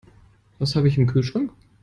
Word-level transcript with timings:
Was 0.57 0.75
habe 0.75 0.87
ich 0.87 0.97
im 0.97 1.05
Kühlschrank? 1.05 1.51